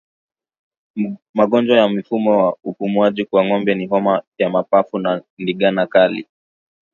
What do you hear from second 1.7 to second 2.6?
ya mfumo wa